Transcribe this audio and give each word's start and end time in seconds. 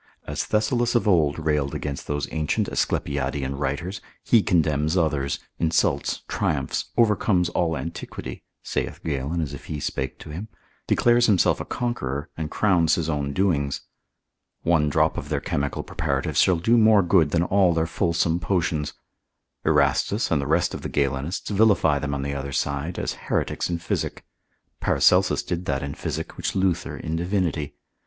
As 0.25 0.45
Thessalus 0.47 0.95
of 0.95 1.07
old 1.07 1.37
railed 1.37 1.75
against 1.75 2.07
those 2.07 2.27
ancient 2.31 2.67
Asclepiadean 2.67 3.55
writers, 3.59 4.01
he 4.23 4.41
condemns 4.41 4.97
others, 4.97 5.37
insults, 5.59 6.23
triumphs, 6.27 6.85
overcomes 6.97 7.49
all 7.49 7.77
antiquity 7.77 8.41
(saith 8.63 9.03
Galen 9.03 9.41
as 9.41 9.53
if 9.53 9.65
he 9.65 9.79
spake 9.79 10.17
to 10.17 10.31
him) 10.31 10.47
declares 10.87 11.27
himself 11.27 11.59
a 11.59 11.65
conqueror, 11.65 12.31
and 12.35 12.49
crowns 12.49 12.95
his 12.95 13.11
own 13.11 13.31
doings. 13.31 13.81
One 14.63 14.89
drop 14.89 15.19
of 15.19 15.29
their 15.29 15.39
chemical 15.39 15.83
preparatives 15.83 16.39
shall 16.41 16.55
do 16.57 16.79
more 16.79 17.03
good 17.03 17.29
than 17.29 17.43
all 17.43 17.71
their 17.71 17.85
fulsome 17.85 18.39
potions. 18.39 18.93
Erastus, 19.65 20.31
and 20.31 20.41
the 20.41 20.47
rest 20.47 20.73
of 20.73 20.81
the 20.81 20.89
Galenists 20.89 21.51
vilify 21.51 21.99
them 21.99 22.15
on 22.15 22.23
the 22.23 22.33
other 22.33 22.53
side, 22.53 22.97
as 22.97 23.13
heretics 23.29 23.69
in 23.69 23.77
physic; 23.77 24.25
Paracelsus 24.79 25.43
did 25.43 25.65
that 25.65 25.83
in 25.83 25.93
physic, 25.93 26.37
which 26.37 26.55
Luther 26.55 26.97
in 26.97 27.15
Divinity. 27.17 27.75